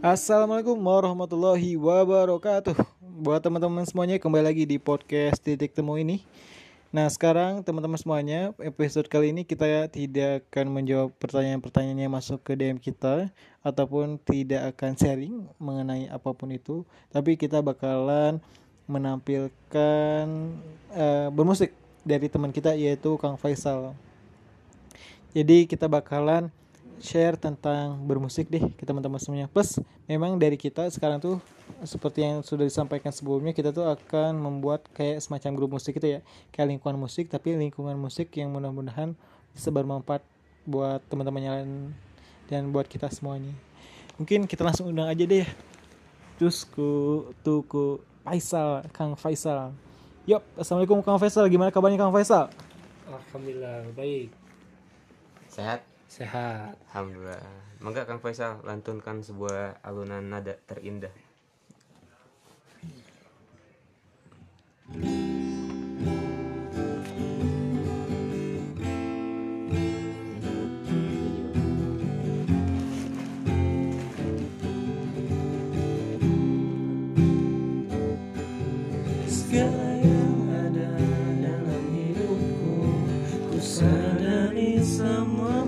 [0.00, 2.72] Assalamualaikum warahmatullahi wabarakatuh.
[3.20, 6.24] Buat teman-teman semuanya kembali lagi di podcast Titik Temu ini.
[6.88, 12.56] Nah sekarang teman-teman semuanya episode kali ini kita tidak akan menjawab pertanyaan-pertanyaan yang masuk ke
[12.56, 13.28] DM kita
[13.60, 16.80] Ataupun tidak akan sharing mengenai apa pun itu.
[17.12, 18.40] Tapi kita bakalan
[18.88, 20.24] menampilkan
[20.96, 21.76] uh, bermusik
[22.08, 23.92] dari teman kita yaitu Kang Faisal.
[25.36, 26.48] Jadi kita bakalan
[27.00, 29.48] share tentang bermusik deh ke teman-teman semuanya.
[29.48, 31.40] Plus memang dari kita sekarang tuh
[31.82, 36.20] seperti yang sudah disampaikan sebelumnya kita tuh akan membuat kayak semacam grup musik itu ya,
[36.52, 39.16] kayak lingkungan musik tapi lingkungan musik yang mudah-mudahan
[39.56, 40.22] bisa bermanfaat
[40.68, 41.70] buat teman-teman yang lain
[42.52, 43.50] dan buat kita semuanya.
[44.20, 45.48] Mungkin kita langsung undang aja deh ya.
[46.36, 47.84] Terus ku tuh ku
[48.20, 49.72] Faisal, Kang Faisal.
[50.28, 51.48] Yuk, assalamualaikum Kang Faisal.
[51.48, 52.52] Gimana kabarnya Kang Faisal?
[53.08, 54.30] Alhamdulillah baik.
[55.50, 55.82] Sehat?
[56.10, 56.74] Sehat.
[56.90, 57.38] Alhamdulillah.
[57.78, 61.14] Mangga Kang Faisal lantunkan sebuah alunan nada terindah.
[79.30, 80.90] Segala yang ada
[81.38, 82.98] dalam hidupku
[83.46, 85.62] Ku sadari semua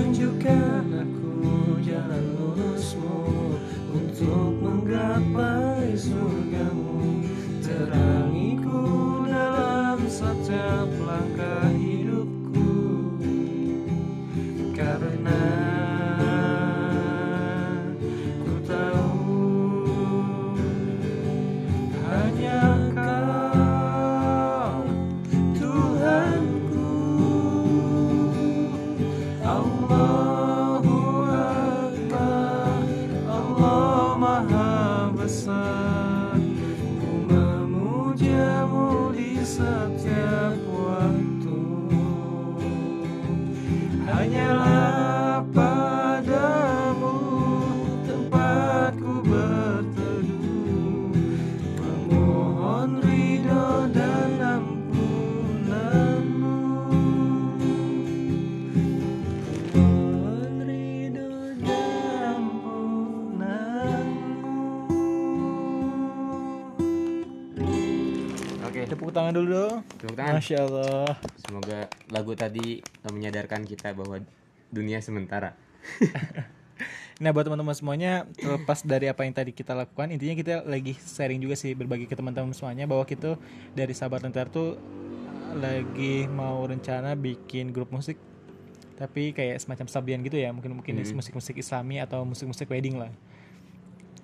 [0.00, 3.20] Tunjukkan aku jalan lurusmu
[3.92, 6.69] Untuk menggapai surgamu
[68.80, 69.84] Oke, Tepuk tangan dulu dong.
[69.92, 70.40] tepuk tangan.
[70.40, 71.12] Masya Allah.
[71.36, 74.24] Semoga lagu tadi menyadarkan kita bahwa
[74.68, 75.52] dunia sementara.
[77.20, 81.36] Nah buat teman-teman semuanya terlepas dari apa yang tadi kita lakukan intinya kita lagi sharing
[81.36, 83.36] juga sih berbagi ke teman-teman semuanya bahwa kita
[83.76, 84.80] dari sahabat lentar tuh
[85.52, 88.16] lagi mau rencana bikin grup musik
[88.96, 91.12] tapi kayak semacam sabian gitu ya mungkin mungkin Hmm.
[91.12, 93.12] musik-musik islami atau musik-musik wedding lah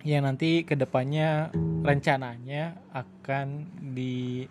[0.00, 1.52] yang nanti ke depannya
[1.82, 4.46] rencananya akan di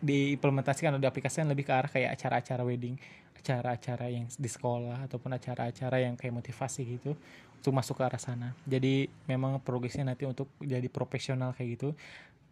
[0.00, 2.96] diimplementasikan atau diaplikasikan lebih ke arah kayak acara-acara wedding
[3.40, 7.16] acara-acara yang di sekolah ataupun acara-acara yang kayak motivasi gitu
[7.56, 8.52] untuk masuk ke arah sana.
[8.68, 11.88] Jadi memang progresnya nanti untuk jadi profesional kayak gitu.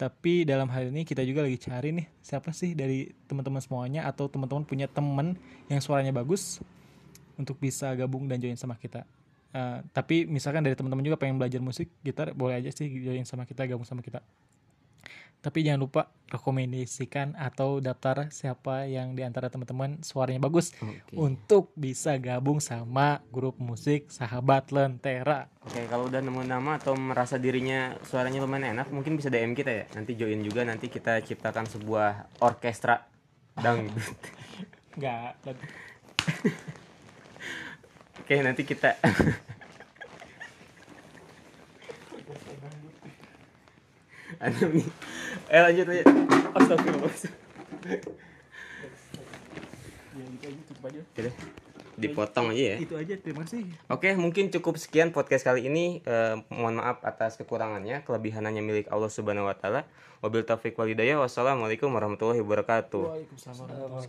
[0.01, 4.31] Tapi dalam hal ini kita juga lagi cari nih siapa sih dari teman-teman semuanya atau
[4.31, 5.37] teman-teman punya teman
[5.69, 6.63] yang suaranya bagus
[7.37, 9.05] untuk bisa gabung dan join sama kita
[9.49, 13.49] Eh, tapi misalkan dari teman-teman juga pengen belajar musik gitar boleh aja sih join sama
[13.49, 14.21] kita gabung sama kita
[15.39, 21.15] tapi jangan lupa rekomendasikan atau daftar siapa yang di antara teman-teman suaranya bagus Oke.
[21.15, 25.47] untuk bisa gabung sama grup musik Sahabat Lentera.
[25.63, 29.71] Oke, kalau udah nemu nama atau merasa dirinya suaranya lumayan enak, mungkin bisa DM kita
[29.71, 29.85] ya.
[29.95, 33.07] Nanti join juga nanti kita ciptakan sebuah orkestra
[33.55, 34.19] dangdut.
[34.99, 35.39] Enggak.
[38.28, 38.93] Oke, nanti kita
[44.77, 44.84] nih.
[45.49, 46.06] Eh lanjut lanjut.
[46.53, 47.09] Astagfirullah.
[51.08, 51.35] Oke deh.
[51.97, 52.85] Dipotong aja ya.
[52.85, 53.64] Itu aja, terima kasih.
[53.88, 56.05] Oke, mungkin cukup sekian podcast kali ini.
[56.05, 59.88] Eh, mohon maaf atas kekurangannya, kelebihan hanya milik Allah Subhanahu wa taala.
[60.20, 61.17] Wabil taufiq walhidayah.
[61.17, 63.25] Wassalamualaikum warahmatullahi wabarakatuh.
[63.25, 64.05] Waalaikumsalam.